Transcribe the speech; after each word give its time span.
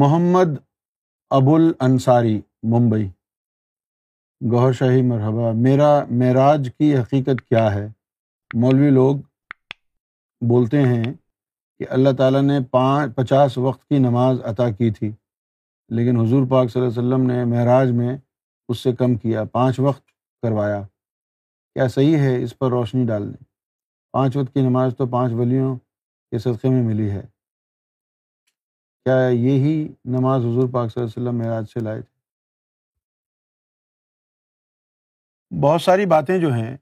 محمد 0.00 0.54
ابوالانصاری 1.36 2.38
ممبئی 2.72 3.06
گوہر 4.50 4.72
شاہی 4.78 5.02
مرحبا 5.06 5.50
میرا 5.64 5.88
معراج 6.20 6.68
کی 6.78 6.94
حقیقت 6.96 7.40
کیا 7.48 7.64
ہے 7.74 7.84
مولوی 8.60 8.88
لوگ 8.90 9.16
بولتے 10.48 10.80
ہیں 10.82 11.02
کہ 11.12 11.86
اللہ 11.96 12.12
تعالیٰ 12.18 12.42
نے 12.42 12.58
پانچ 12.70 13.14
پچاس 13.14 13.58
وقت 13.66 13.84
کی 13.88 13.98
نماز 14.06 14.40
عطا 14.52 14.70
کی 14.78 14.90
تھی 14.98 15.10
لیکن 15.98 16.20
حضور 16.20 16.46
پاک 16.50 16.70
صلی 16.72 16.82
اللہ 16.82 16.98
علیہ 16.98 17.00
وسلم 17.02 17.26
نے 17.30 17.44
معراج 17.54 17.90
میں 17.98 18.16
اس 18.68 18.80
سے 18.82 18.92
کم 18.98 19.14
کیا 19.26 19.44
پانچ 19.56 19.80
وقت 19.88 20.02
کروایا 20.42 20.80
کیا 20.82 21.88
صحیح 21.96 22.16
ہے 22.26 22.36
اس 22.42 22.58
پر 22.58 22.70
روشنی 22.78 23.04
ڈال 23.08 23.28
دیں 23.32 23.44
پانچ 24.12 24.36
وقت 24.36 24.54
کی 24.54 24.66
نماز 24.68 24.94
تو 24.98 25.06
پانچ 25.18 25.32
ولیوں 25.40 25.76
کے 26.30 26.38
صدقے 26.48 26.68
میں 26.68 26.82
ملی 26.82 27.10
ہے 27.10 27.22
کیا 29.04 29.14
یہی 29.32 29.72
نماز 30.16 30.40
حضور 30.44 30.68
پاک 30.72 30.90
صلی 30.92 31.02
اللہ 31.02 31.08
علیہ 31.08 31.20
وسلم 31.22 31.38
معراج 31.38 31.66
سے 31.72 31.80
لائے 31.84 32.02
تھے 32.02 32.20
بہت 35.62 35.82
ساری 35.82 36.06
باتیں 36.12 36.38
جو 36.40 36.52
ہیں 36.54 36.76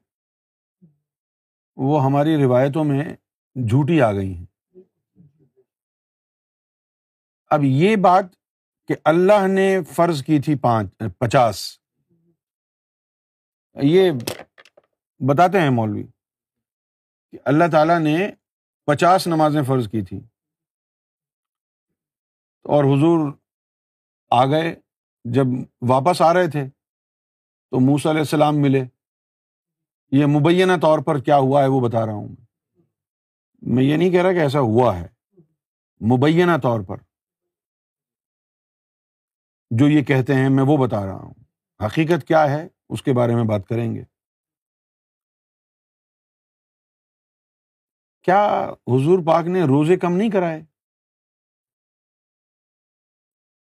وہ 1.87 2.03
ہماری 2.05 2.35
روایتوں 2.43 2.83
میں 2.91 3.03
جھوٹی 3.65 3.99
آ 4.01 4.11
گئی 4.13 4.33
ہیں 4.35 4.45
اب 7.55 7.63
یہ 7.65 7.95
بات 8.09 8.25
کہ 8.87 8.95
اللہ 9.13 9.47
نے 9.53 9.67
فرض 9.95 10.23
کی 10.25 10.39
تھی 10.45 10.55
پانچ 10.61 11.03
پچاس 11.19 11.63
یہ 13.93 14.11
بتاتے 15.29 15.59
ہیں 15.61 15.69
مولوی 15.79 16.03
کہ 17.31 17.37
اللہ 17.51 17.63
تعالیٰ 17.71 17.99
نے 17.99 18.17
پچاس 18.85 19.27
نمازیں 19.27 19.61
فرض 19.67 19.87
کی 19.91 20.01
تھیں 20.05 20.19
اور 22.75 22.83
حضور 22.93 23.31
آ 24.41 24.45
گئے 24.49 24.73
جب 25.33 25.47
واپس 25.89 26.21
آ 26.21 26.33
رہے 26.33 26.49
تھے 26.51 26.63
تو 27.71 27.79
موسیٰ 27.85 28.11
علیہ 28.11 28.21
السلام 28.21 28.61
ملے 28.61 28.83
یہ 30.17 30.25
مبینہ 30.37 30.73
طور 30.81 30.99
پر 31.05 31.19
کیا 31.23 31.37
ہوا 31.37 31.61
ہے 31.63 31.67
وہ 31.75 31.79
بتا 31.87 32.05
رہا 32.05 32.13
ہوں 32.13 32.35
میں 33.75 33.83
یہ 33.83 33.97
نہیں 33.97 34.09
کہہ 34.11 34.21
رہا 34.23 34.33
کہ 34.33 34.39
ایسا 34.41 34.59
ہوا 34.69 34.95
ہے 34.99 35.07
مبینہ 36.13 36.57
طور 36.63 36.79
پر 36.87 36.97
جو 39.79 39.87
یہ 39.87 40.03
کہتے 40.03 40.35
ہیں 40.35 40.49
میں 40.55 40.63
وہ 40.67 40.77
بتا 40.85 41.05
رہا 41.05 41.17
ہوں 41.19 41.33
حقیقت 41.85 42.27
کیا 42.27 42.43
ہے 42.51 42.67
اس 42.93 43.01
کے 43.03 43.13
بارے 43.19 43.35
میں 43.35 43.43
بات 43.49 43.67
کریں 43.67 43.93
گے 43.95 44.03
کیا 48.25 48.41
حضور 48.93 49.23
پاک 49.27 49.47
نے 49.55 49.63
روزے 49.69 49.95
کم 49.99 50.15
نہیں 50.17 50.29
کرائے 50.31 50.59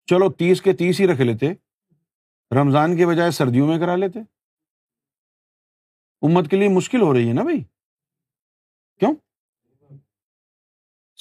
چلو 0.09 0.29
تیس 0.39 0.61
کے 0.61 0.73
تیس 0.79 0.99
ہی 0.99 1.07
رکھ 1.11 1.21
لیتے 1.21 1.51
رمضان 2.59 2.95
کے 2.97 3.05
بجائے 3.07 3.31
سردیوں 3.37 3.67
میں 3.67 3.77
کرا 3.79 3.95
لیتے 3.95 4.19
امت 6.27 6.49
کے 6.49 6.57
لیے 6.57 6.67
مشکل 6.75 7.01
ہو 7.01 7.13
رہی 7.13 7.27
ہے 7.29 7.33
نا 7.33 7.43
بھائی 7.43 7.61
کیوں 8.99 9.13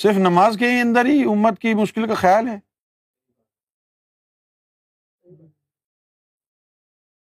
صرف 0.03 0.17
نماز 0.29 0.57
کے 0.59 0.71
ہی 0.71 0.81
اندر 0.81 1.07
ہی 1.07 1.23
امت 1.33 1.59
کی 1.61 1.75
مشکل 1.83 2.07
کا 2.09 2.15
خیال 2.25 2.49
ہے 2.49 2.59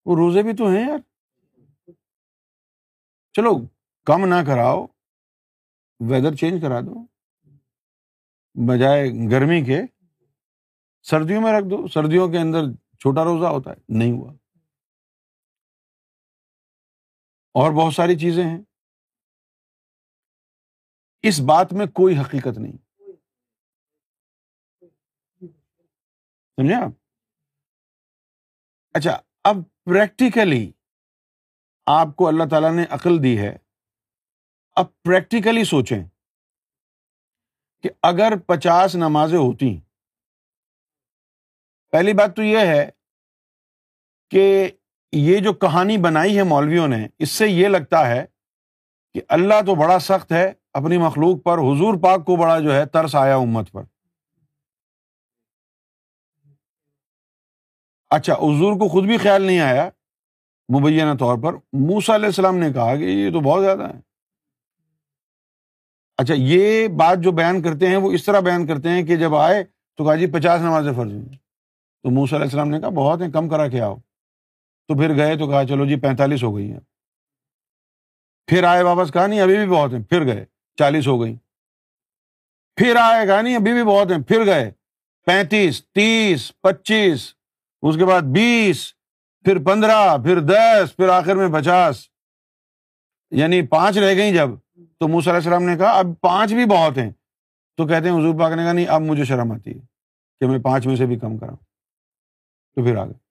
وہ 0.06 0.16
روزے 0.20 0.44
بھی 0.44 0.56
تو 0.60 0.70
ہیں 0.70 0.88
یار 0.88 0.98
چلو 3.36 3.54
کم 4.06 4.26
نہ 4.34 4.44
کراؤ 4.48 4.86
ویدر 6.10 6.36
چینج 6.42 6.62
کرا 6.62 6.80
دو 6.86 7.04
بجائے 8.72 9.08
گرمی 9.32 9.64
کے 9.66 9.82
سردیوں 11.10 11.42
میں 11.42 11.52
رکھ 11.54 11.66
دو 11.70 11.88
سردیوں 11.94 12.28
کے 12.32 12.38
اندر 12.40 12.72
چھوٹا 13.02 13.24
روزہ 13.24 13.46
ہوتا 13.54 13.72
ہے 13.72 13.98
نہیں 13.98 14.12
ہوا 14.12 14.32
اور 17.62 17.72
بہت 17.80 17.94
ساری 17.94 18.18
چیزیں 18.20 18.44
ہیں 18.44 18.62
اس 21.32 21.40
بات 21.48 21.74
میں 21.80 21.86
کوئی 22.00 22.18
حقیقت 22.20 22.58
نہیں 22.58 22.78
سمجھے 26.58 26.74
آپ 26.84 26.92
اچھا 28.98 29.20
اب 29.50 29.58
پریکٹیکلی 29.86 30.66
آپ 32.00 32.16
کو 32.16 32.28
اللہ 32.28 32.44
تعالیٰ 32.50 32.72
نے 32.76 32.84
عقل 32.98 33.22
دی 33.24 33.38
ہے 33.40 33.56
اب 34.82 34.86
پریکٹیکلی 35.04 35.64
سوچیں 35.76 36.04
کہ 37.84 37.90
اگر 38.10 38.38
پچاس 38.48 38.96
نمازیں 38.96 39.38
ہوتی 39.38 39.76
پہلی 41.94 42.14
بات 42.20 42.36
تو 42.36 42.44
یہ 42.44 42.68
ہے 42.68 42.86
کہ 44.32 44.44
یہ 45.16 45.40
جو 45.48 45.52
کہانی 45.64 45.98
بنائی 46.06 46.38
ہے 46.38 46.44
مولویوں 46.52 46.88
نے 46.88 46.98
اس 47.26 47.32
سے 47.42 47.48
یہ 47.48 47.68
لگتا 47.68 48.08
ہے 48.10 48.24
کہ 49.14 49.22
اللہ 49.38 49.62
تو 49.66 49.76
بڑا 49.82 49.98
سخت 50.06 50.32
ہے 50.32 50.52
اپنی 50.80 50.98
مخلوق 50.98 51.44
پر 51.44 51.58
حضور 51.68 51.98
پاک 52.04 52.26
کو 52.26 52.36
بڑا 52.36 52.58
جو 52.60 52.74
ہے 52.76 52.86
ترس 52.94 53.16
آیا 53.24 53.36
امت 53.44 53.70
پر 53.72 53.84
اچھا 58.18 58.34
حضور 58.42 58.80
کو 58.80 58.88
خود 58.96 59.06
بھی 59.08 59.18
خیال 59.26 59.42
نہیں 59.42 59.60
آیا 59.68 59.88
مبینہ 60.78 61.14
طور 61.20 61.38
پر 61.44 61.58
موسا 61.92 62.16
علیہ 62.16 62.34
السلام 62.34 62.58
نے 62.64 62.72
کہا 62.74 62.96
کہ 62.96 63.12
یہ 63.12 63.32
تو 63.34 63.40
بہت 63.50 63.64
زیادہ 63.64 63.94
ہے 63.94 64.00
اچھا 66.24 66.34
یہ 66.54 66.88
بات 67.04 67.24
جو 67.24 67.32
بیان 67.44 67.62
کرتے 67.62 67.88
ہیں 67.90 67.96
وہ 68.08 68.12
اس 68.20 68.26
طرح 68.26 68.40
بیان 68.52 68.68
کرتے 68.68 68.90
ہیں 68.98 69.04
کہ 69.06 69.16
جب 69.26 69.36
آئے 69.46 69.64
تو 69.64 70.04
کہا 70.06 70.16
جی 70.24 70.32
پچاس 70.40 70.62
نمازیں 70.62 70.92
فرض 70.96 71.12
ہوئیں 71.14 71.43
تو 72.04 72.10
موس 72.12 72.32
علیہ 72.34 72.44
السلام 72.46 72.70
نے 72.70 72.80
کہا 72.80 72.90
بہت 72.96 73.22
ہیں 73.22 73.30
کم 73.32 73.48
کرا 73.50 73.68
کے 73.74 73.82
آؤ 73.82 73.96
تو 74.88 74.96
پھر 75.02 75.16
گئے 75.16 75.38
تو 75.38 75.48
کہا 75.50 75.64
چلو 75.68 75.86
جی 75.90 75.96
پینتالیس 76.02 76.44
ہو 76.44 76.56
گئی 76.56 76.72
ہیں 76.72 76.80
پھر 78.50 78.64
آئے 78.70 78.82
واپس 78.84 79.12
کہا 79.14 79.26
نہیں 79.28 79.42
ابھی 79.42 79.56
بھی 79.58 79.66
بہت 79.76 79.94
ہیں 79.94 80.02
پھر 80.10 80.26
گئے 80.26 80.44
چالیس 80.80 81.08
ہو 81.08 81.22
گئی 81.22 81.36
آئے 83.00 83.26
کہا 83.28 83.42
نہیں 83.42 83.56
ابھی 83.56 83.74
بھی 83.74 83.84
بہت 83.86 84.12
ہیں 84.12 84.18
پھر 84.28 84.46
گئے 84.46 84.70
پینتیس 85.26 85.82
تیس 85.96 86.52
پچیس 86.62 87.28
اس 87.90 87.96
کے 87.98 88.06
بعد 88.06 88.22
بیس 88.38 88.78
پھر 89.46 89.64
پندرہ 89.66 89.94
پھر 90.24 90.40
دس 90.50 90.96
پھر 90.96 91.10
آخر 91.10 91.36
میں 91.36 91.48
پچاس 91.60 92.04
یعنی 93.42 93.62
پانچ 93.68 93.98
رہ 93.98 94.16
گئی 94.18 94.34
جب 94.36 94.50
تو 95.00 95.08
موسیٰ 95.08 95.34
علیہ 95.34 95.44
السلام 95.50 95.70
نے 95.70 95.78
کہا 95.78 95.92
اب 96.00 96.08
پانچ 96.22 96.54
بھی 96.54 96.66
بہت 96.72 96.98
ہیں 96.98 97.10
تو 97.78 97.88
کہتے 97.88 98.10
ہیں 98.10 98.18
حضور 98.18 98.40
پاک 98.40 98.54
نے 98.58 98.64
کہا 98.64 98.72
نہیں 98.72 98.88
اب 98.96 99.02
مجھے 99.02 99.26
شرم 99.26 99.52
آتی 99.52 99.74
ہے 99.76 99.80
کہ 100.40 100.48
میں 100.52 100.60
پانچ 100.64 100.88
میں 100.88 100.96
سے 100.96 101.06
بھی 101.06 101.20
کم 101.20 101.38
کراؤں 101.38 101.58
تو 102.76 102.84
پھر 102.84 102.96
آ 102.98 103.04
گئے 103.06 103.22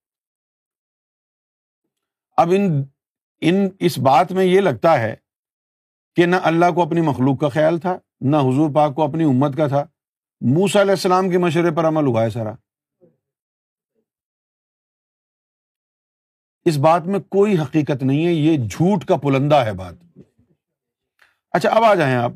اب 2.43 2.53
ان 2.57 2.83
ان 3.51 3.67
اس 3.87 3.99
بات 4.09 4.33
میں 4.33 4.45
یہ 4.45 4.61
لگتا 4.61 4.99
ہے 5.01 5.15
کہ 6.17 6.27
نہ 6.27 6.37
اللہ 6.51 6.71
کو 6.75 6.83
اپنی 6.83 7.01
مخلوق 7.07 7.39
کا 7.41 7.49
خیال 7.55 7.79
تھا 7.81 7.97
نہ 8.33 8.37
حضور 8.49 8.71
پاک 8.75 8.95
کو 8.97 9.03
اپنی 9.03 9.25
امت 9.25 9.57
کا 9.57 9.67
تھا 9.69 9.85
موسا 10.57 10.81
علیہ 10.81 10.99
السلام 10.99 11.31
کے 11.31 11.39
مشورے 11.39 11.71
پر 11.77 11.89
عمل 11.89 12.07
ہوا 12.07 12.23
ہے 12.25 12.31
سارا 12.31 12.53
اس 16.71 16.77
بات 16.83 17.07
میں 17.15 17.21
کوئی 17.37 17.59
حقیقت 17.59 18.03
نہیں 18.03 18.27
ہے 18.27 18.33
یہ 18.33 18.57
جھوٹ 18.69 19.05
کا 19.05 19.17
پلندہ 19.23 19.55
ہے 19.67 19.73
بات 19.81 19.95
اچھا 21.59 21.71
اب 21.77 21.85
آ 21.85 21.95
جائیں 22.01 22.15
آپ 22.17 22.33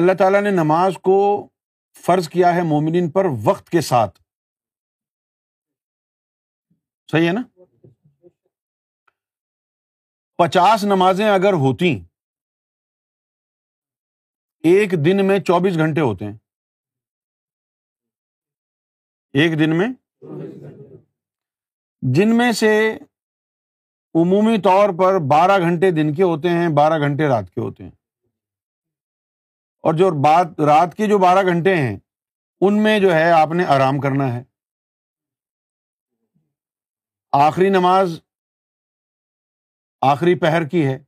اللہ 0.00 0.12
تعالیٰ 0.18 0.40
نے 0.42 0.50
نماز 0.50 0.96
کو 1.02 1.14
فرض 2.06 2.28
کیا 2.28 2.54
ہے 2.54 2.62
مومن 2.72 3.08
پر 3.10 3.26
وقت 3.44 3.70
کے 3.70 3.80
ساتھ 3.92 4.18
صحیح 7.10 7.26
ہے 7.28 7.32
نا 7.32 7.40
پچاس 10.38 10.84
نمازیں 10.90 11.28
اگر 11.28 11.52
ہوتی 11.62 11.88
ایک 14.72 14.90
دن 15.04 15.24
میں 15.26 15.38
چوبیس 15.48 15.76
گھنٹے 15.84 16.00
ہوتے 16.00 16.24
ہیں 16.24 16.36
ایک 19.42 19.58
دن 19.58 19.76
میں 19.78 19.88
جن 22.16 22.36
میں 22.38 22.50
سے 22.60 22.70
عمومی 24.20 24.60
طور 24.64 24.88
پر 24.98 25.18
بارہ 25.32 25.58
گھنٹے 25.66 25.90
دن 26.00 26.12
کے 26.14 26.22
ہوتے 26.22 26.50
ہیں 26.58 26.68
بارہ 26.76 26.98
گھنٹے 27.08 27.28
رات 27.32 27.50
کے 27.50 27.60
ہوتے 27.60 27.84
ہیں 27.84 27.90
اور 29.88 29.94
جو 29.98 30.10
رات 30.70 30.94
کے 30.96 31.06
جو 31.14 31.18
بارہ 31.26 31.42
گھنٹے 31.52 31.74
ہیں 31.76 31.96
ان 32.68 32.82
میں 32.86 32.98
جو 33.00 33.12
ہے 33.14 33.30
آپ 33.32 33.52
نے 33.60 33.64
آرام 33.76 34.00
کرنا 34.06 34.32
ہے 34.34 34.42
آخری 37.38 37.68
نماز 37.70 38.18
آخری 40.12 40.34
پہر 40.38 40.64
کی 40.68 40.86
ہے 40.86 40.98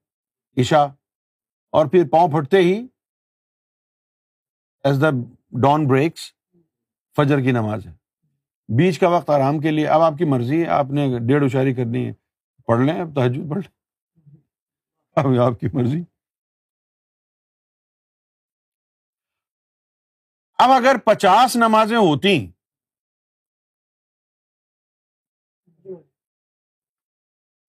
عشا 0.61 0.83
اور 1.79 1.87
پھر 1.91 2.09
پاؤں 2.09 2.29
پھٹتے 2.33 2.59
ہی 2.63 2.73
ایز 4.85 5.01
دا 5.03 5.11
ڈان 5.63 5.87
بریکس 5.89 6.31
فجر 7.17 7.41
کی 7.45 7.53
نماز 7.53 7.87
ہے 7.87 7.93
بیچ 8.77 8.99
کا 8.99 9.09
وقت 9.17 9.31
آرام 9.31 9.59
کے 9.61 9.71
لیے 9.71 9.87
اب 9.97 10.03
آپ 10.03 10.19
کی 10.19 10.25
مرضی 10.35 10.61
ہے 10.63 10.69
آپ 10.79 10.91
نے 10.99 11.07
ڈیڑھ 11.27 11.45
اشاری 11.45 11.75
کرنی 11.75 12.07
ہے 12.09 12.13
پڑھ 12.67 12.81
لیں 12.85 13.01
اب 13.01 13.15
تحجد 13.15 13.51
پڑھ 13.51 13.59
لیں 13.63 14.41
اب 15.25 15.39
آپ 15.49 15.61
کی 15.61 15.69
مرضی 15.73 16.03
اب 20.63 20.71
اگر 20.71 20.97
پچاس 21.05 21.57
نمازیں 21.57 21.97
ہوتی 21.97 22.39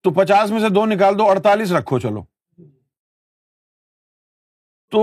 تو 0.04 0.12
پچاس 0.14 0.50
میں 0.52 0.60
سے 0.60 0.70
دو 0.76 0.86
نکال 0.86 1.18
دو 1.20 1.28
اڑتالیس 1.30 1.72
رکھو 1.72 1.98
چلو 2.00 2.22
تو 4.92 5.02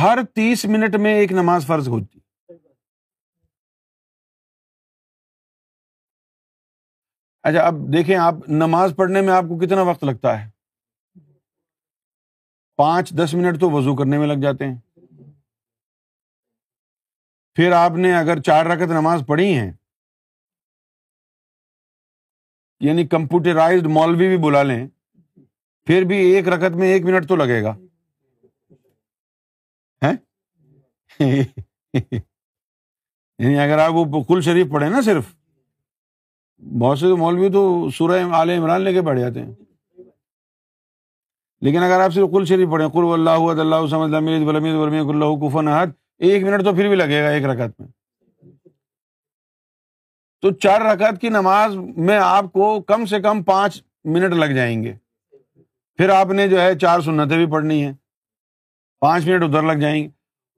ہر 0.00 0.18
تیس 0.34 0.64
منٹ 0.74 0.94
میں 1.06 1.14
ایک 1.20 1.32
نماز 1.32 1.66
فرض 1.66 1.88
ہوتی 1.88 2.18
اچھا 7.50 7.66
اب 7.66 7.78
دیکھیں 7.92 8.14
آپ 8.16 8.48
نماز 8.48 8.92
پڑھنے 8.96 9.20
میں 9.20 9.32
آپ 9.34 9.44
کو 9.48 9.58
کتنا 9.66 9.82
وقت 9.90 10.04
لگتا 10.04 10.38
ہے 10.40 10.46
پانچ 12.82 13.10
دس 13.22 13.34
منٹ 13.38 13.60
تو 13.60 13.70
وضو 13.70 13.96
کرنے 13.96 14.18
میں 14.18 14.26
لگ 14.26 14.42
جاتے 14.42 14.66
ہیں 14.68 14.74
پھر 17.56 17.72
آپ 17.84 17.96
نے 18.04 18.16
اگر 18.18 18.40
چار 18.46 18.66
رکت 18.74 18.90
نماز 19.00 19.22
پڑھی 19.28 19.52
ہیں 19.58 19.70
یعنی 22.86 23.06
کمپیوٹرائزڈ 23.06 23.86
مولوی 23.96 24.28
بھی 24.28 24.36
بلا 24.44 24.62
لیں 24.62 24.86
پھر 25.86 26.02
بھی 26.12 26.16
ایک 26.34 26.48
رکت 26.54 26.76
میں 26.76 26.88
ایک 26.92 27.04
منٹ 27.04 27.28
تو 27.28 27.36
لگے 27.36 27.62
گا 27.62 27.74
یعنی 33.38 33.56
اگر 33.60 33.78
آپ 33.78 33.92
وہ 33.94 34.22
کل 34.28 34.40
شریف 34.48 34.66
پڑھے 34.72 34.88
نا 34.88 35.00
صرف 35.10 35.24
بہت 36.80 36.98
سے 36.98 37.12
مولوی 37.22 37.50
تو 37.52 37.62
سورہ 37.98 38.20
آل 38.40 38.50
عمران 38.50 38.80
لے 38.82 38.92
کے 38.92 39.02
پڑھ 39.06 39.20
جاتے 39.20 39.42
ہیں 39.44 39.52
لیکن 41.66 41.82
اگر 41.82 42.00
آپ 42.04 42.14
صرف 42.14 42.28
کل 42.32 42.44
شریف 42.48 42.68
پڑھیں 42.72 42.88
کل 42.96 43.12
اللہ 43.12 43.64
اللہ 43.70 45.24
احد 45.24 45.88
ایک 46.28 46.42
منٹ 46.44 46.64
تو 46.64 46.74
پھر 46.74 46.88
بھی 46.88 46.96
لگے 46.96 47.22
گا 47.22 47.28
ایک 47.30 47.44
رکت 47.52 47.80
میں 47.80 47.88
تو 50.42 50.50
چار 50.50 50.80
رکعت 50.80 51.20
کی 51.20 51.28
نماز 51.28 51.74
میں 52.06 52.16
آپ 52.22 52.44
کو 52.52 52.70
کم 52.86 53.04
سے 53.06 53.20
کم 53.22 53.42
پانچ 53.50 53.82
منٹ 54.14 54.32
لگ 54.34 54.54
جائیں 54.54 54.82
گے 54.82 54.92
پھر 55.96 56.08
آپ 56.14 56.28
نے 56.38 56.46
جو 56.48 56.60
ہے 56.60 56.74
چار 56.84 57.00
سنتیں 57.00 57.36
بھی 57.36 57.46
پڑھنی 57.52 57.82
ہیں 57.84 57.92
پانچ 59.00 59.26
منٹ 59.26 59.42
ادھر 59.44 59.62
لگ 59.72 59.80
جائیں 59.80 60.02
گے 60.02 60.08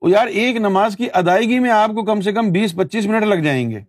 وہ 0.02 0.10
یار 0.10 0.26
ایک 0.44 0.56
نماز 0.69 0.94
کی 0.98 1.08
ادائیگی 1.20 1.58
میں 1.66 1.70
آپ 1.70 1.90
کو 1.94 2.04
کم 2.04 2.20
سے 2.28 2.32
کم 2.32 2.50
بیس 2.52 2.75
پچیس 2.78 3.06
منٹ 3.06 3.25
لگ 3.26 3.42
جائیں 3.44 3.70
گے 3.70 3.81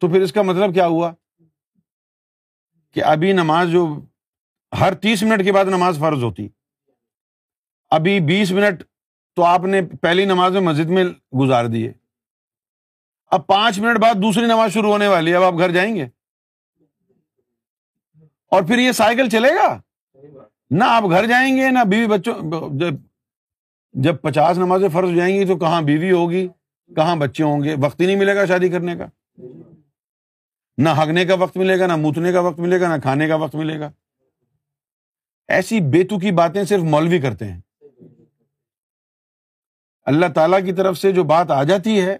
تو 0.00 0.08
پھر 0.08 0.22
اس 0.22 0.32
کا 0.32 0.42
مطلب 0.42 0.74
کیا 0.74 0.86
ہوا 0.96 1.12
کہ 2.94 3.04
ابھی 3.12 3.32
نماز 3.32 3.68
جو 3.72 3.86
ہر 4.80 4.94
تیس 5.02 5.22
منٹ 5.22 5.44
کے 5.44 5.52
بعد 5.52 5.64
نماز 5.78 5.98
فرض 5.98 6.22
ہوتی 6.24 6.48
ابھی 8.00 8.18
بیس 8.34 8.52
منٹ 8.60 8.82
تو 9.36 9.44
آپ 9.44 9.64
نے 9.76 9.80
پہلی 10.02 10.24
نماز 10.24 10.52
میں 10.52 10.60
مسجد 10.60 10.90
میں 10.98 11.04
گزار 11.40 11.64
دیے 11.76 11.92
اب 13.34 13.46
پانچ 13.46 13.78
منٹ 13.80 13.98
بعد 13.98 14.14
دوسری 14.22 14.46
نماز 14.46 14.72
شروع 14.72 14.90
ہونے 14.90 15.06
والی 15.08 15.30
ہے 15.32 15.36
اب 15.36 15.42
آپ 15.42 15.58
گھر 15.64 15.70
جائیں 15.72 15.94
گے 15.94 16.04
اور 18.56 18.62
پھر 18.66 18.78
یہ 18.78 18.92
سائیکل 18.98 19.28
چلے 19.30 19.48
گا 19.54 19.66
نہ 20.80 20.84
آپ 20.96 21.04
گھر 21.10 21.26
جائیں 21.28 21.56
گے 21.56 21.70
نہ 21.76 21.84
بیوی 21.90 22.06
بچوں 22.12 22.38
جب 24.04 24.20
پچاس 24.22 24.58
نمازیں 24.58 24.88
فرض 24.96 25.16
جائیں 25.16 25.34
گی 25.34 25.46
تو 25.46 25.56
کہاں 25.64 25.80
بیوی 25.90 26.10
ہوگی 26.12 26.46
کہاں 26.96 27.16
بچے 27.26 27.42
ہوں 27.44 27.64
گے 27.64 27.74
وقت 27.82 28.00
ہی 28.00 28.06
نہیں 28.06 28.16
ملے 28.22 28.34
گا 28.36 28.44
شادی 28.52 28.68
کرنے 28.74 28.96
کا 28.96 29.06
نہ 30.84 30.88
ہگنے 31.02 31.24
کا 31.26 31.34
وقت 31.44 31.56
ملے 31.62 31.78
گا 31.78 31.86
نہ 31.86 31.96
موتنے 32.06 32.32
کا 32.32 32.40
وقت 32.48 32.58
ملے 32.66 32.80
گا 32.80 32.94
نہ 32.96 33.00
کھانے 33.02 33.28
کا 33.28 33.34
وقت 33.44 33.54
ملے 33.62 33.78
گا 33.80 33.90
ایسی 35.58 35.80
بیتو 35.96 36.18
کی 36.18 36.30
باتیں 36.42 36.62
صرف 36.64 36.82
مولوی 36.94 37.20
کرتے 37.26 37.50
ہیں 37.52 37.60
اللہ 40.12 40.32
تعالی 40.34 40.62
کی 40.66 40.72
طرف 40.82 40.98
سے 40.98 41.12
جو 41.18 41.24
بات 41.34 41.50
آ 41.58 41.62
جاتی 41.72 42.00
ہے 42.04 42.16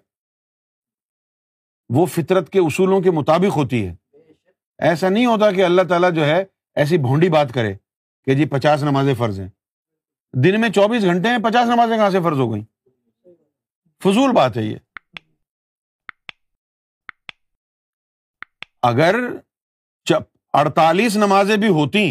وہ 1.93 2.05
فطرت 2.13 2.49
کے 2.53 2.59
اصولوں 2.67 3.01
کے 3.03 3.11
مطابق 3.11 3.57
ہوتی 3.57 3.87
ہے 3.87 3.93
ایسا 4.89 5.09
نہیں 5.09 5.27
ہوتا 5.27 5.51
کہ 5.53 5.65
اللہ 5.65 5.83
تعالیٰ 5.89 6.11
جو 6.15 6.25
ہے 6.27 6.43
ایسی 6.83 6.99
بھونڈی 6.99 7.29
بات 7.31 7.53
کرے 7.55 7.75
کہ 8.25 8.35
جی 8.35 8.45
پچاس 8.53 8.83
نمازیں 8.83 9.15
فرض 9.19 9.41
ہیں 9.41 9.49
دن 10.45 10.61
میں 10.61 10.69
چوبیس 10.75 11.03
گھنٹے 11.05 11.29
ہیں 11.31 11.39
پچاس 11.45 11.69
نمازیں 11.69 11.97
کہاں 11.97 12.11
سے 12.11 12.21
فرض 12.25 12.39
ہو 12.41 12.53
گئیں 12.53 12.63
فضول 14.05 14.33
بات 14.37 14.57
ہے 14.57 14.63
یہ 14.63 14.77
اگر 18.93 19.15
اڑتالیس 20.59 21.17
نمازیں 21.17 21.57
بھی 21.57 21.69
ہوتی 21.79 22.03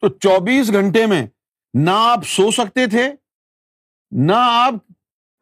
تو 0.00 0.08
چوبیس 0.08 0.70
گھنٹے 0.72 1.04
میں 1.06 1.22
نہ 1.84 1.90
آپ 2.10 2.26
سو 2.26 2.50
سکتے 2.58 2.86
تھے 2.90 3.08
نہ 4.28 4.36
آپ 4.64 4.74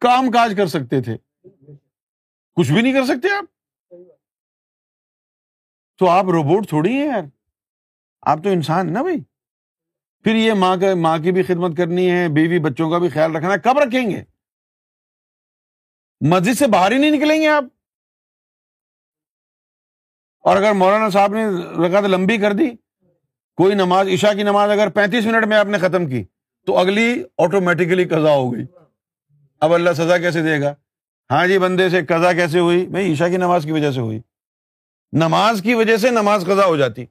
کام 0.01 0.31
کاج 0.31 0.53
کر 0.57 0.67
سکتے 0.73 1.01
تھے 1.03 1.15
کچھ 2.57 2.71
بھی 2.71 2.81
نہیں 2.81 2.93
کر 2.93 3.05
سکتے 3.13 3.31
آپ 3.35 3.43
تو 5.99 6.09
آپ 6.09 6.29
روبوٹ 6.37 6.67
تھوڑی 6.69 6.91
ہیں 6.93 7.05
یار 7.05 7.21
آپ 8.31 8.39
تو 8.43 8.49
انسان 8.49 8.91
نا 8.93 9.01
بھائی 9.01 9.17
پھر 10.23 10.35
یہ 10.35 10.53
ماں 10.63 10.75
کا 10.81 10.93
ماں 11.01 11.17
کی 11.23 11.31
بھی 11.31 11.43
خدمت 11.43 11.77
کرنی 11.77 12.09
ہے 12.11 12.27
بیوی 12.33 12.59
بچوں 12.69 12.89
کا 12.89 12.97
بھی 13.03 13.09
خیال 13.13 13.35
رکھنا 13.35 13.53
ہے 13.53 13.59
کب 13.63 13.79
رکھیں 13.79 14.09
گے 14.09 14.23
مسجد 16.31 16.57
سے 16.57 16.67
باہر 16.73 16.91
ہی 16.91 16.97
نہیں 16.97 17.11
نکلیں 17.11 17.39
گے 17.41 17.47
آپ 17.47 17.63
اور 20.49 20.57
اگر 20.57 20.73
مولانا 20.73 21.09
صاحب 21.13 21.33
نے 21.33 21.45
رکھا 21.85 22.01
تو 22.01 22.07
لمبی 22.07 22.37
کر 22.43 22.53
دی 22.59 22.69
کوئی 23.61 23.75
نماز 23.75 24.07
عشاء 24.13 24.31
کی 24.37 24.43
نماز 24.43 24.71
اگر 24.71 24.89
پینتیس 24.95 25.25
منٹ 25.25 25.45
میں 25.47 25.57
آپ 25.57 25.67
نے 25.71 25.77
ختم 25.79 26.05
کی 26.09 26.23
تو 26.67 26.77
اگلی 26.77 27.07
آٹومیٹکلی 27.45 28.05
قضا 28.15 28.33
ہو 28.35 28.51
گئی 28.53 28.65
اب 29.65 29.73
اللہ 29.73 29.93
سزا 29.97 30.17
کیسے 30.25 30.41
دے 30.43 30.59
گا 30.61 30.73
ہاں 31.31 31.45
جی 31.47 31.57
بندے 31.59 31.89
سے 31.89 32.05
قضا 32.05 32.31
کیسے 32.33 32.59
ہوئی 32.59 32.85
بھائی 32.91 33.11
عشاء 33.13 33.27
کی 33.29 33.37
نماز 33.37 33.65
کی 33.65 33.71
وجہ 33.71 33.91
سے 33.91 33.99
ہوئی 34.01 34.19
نماز 35.21 35.61
کی 35.63 35.73
وجہ 35.73 35.97
سے 35.97 36.09
نماز 36.11 36.43
قزا 36.47 36.65
ہو 36.65 36.75
جاتی 36.77 37.05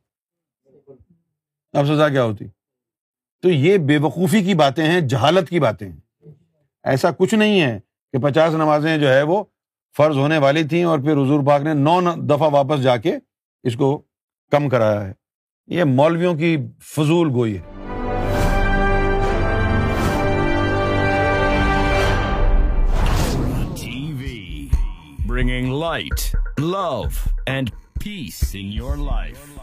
اب 1.79 1.87
سزا 1.87 2.09
کیا 2.09 2.25
ہوتی 2.25 2.45
تو 3.43 3.51
یہ 3.51 3.79
بے 3.89 3.99
وقوفی 4.03 4.43
کی 4.45 4.55
باتیں 4.55 4.85
ہیں 4.87 5.01
جہالت 5.09 5.49
کی 5.51 5.61
باتیں 5.61 5.89
ہیں 5.89 6.29
ایسا 6.93 7.11
کچھ 7.19 7.35
نہیں 7.35 7.61
ہے 7.61 7.79
کہ 8.13 8.19
پچاس 8.23 8.53
نمازیں 8.55 8.97
جو 8.99 9.09
ہے 9.13 9.23
وہ 9.33 9.43
فرض 9.97 10.17
ہونے 10.17 10.39
والی 10.39 10.63
تھیں 10.69 10.83
اور 10.85 10.99
پھر 11.05 11.17
حضور 11.23 11.47
پاک 11.47 11.63
نے 11.63 11.75
نو 11.75 12.01
دفعہ 12.29 12.49
واپس 12.53 12.83
جا 12.83 12.97
کے 13.07 13.17
اس 13.69 13.77
کو 13.77 13.97
کم 14.53 14.69
کرایا 14.69 15.07
ہے 15.07 15.13
یہ 15.77 15.85
مولویوں 15.85 16.35
کی 16.37 16.57
فضول 16.95 17.29
گوئی 17.35 17.57
ہے 17.59 17.70
bringing 25.41 25.71
light, 25.71 26.35
love, 26.59 27.17
and 27.47 27.73
peace 27.99 28.55
in 28.55 28.71
your 28.71 28.99
life. 28.99 29.57